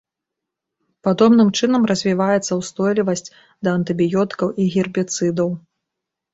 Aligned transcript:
Падобным 1.07 1.49
чынам 1.59 1.85
развіваецца 1.91 2.51
ўстойлівасць 2.61 3.25
да 3.63 3.77
антыбіётыкаў 3.77 4.49
і 4.61 4.71
гербіцыдаў. 4.81 5.49